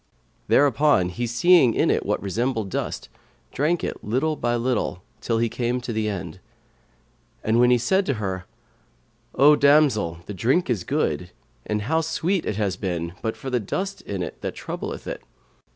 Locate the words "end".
6.09-6.39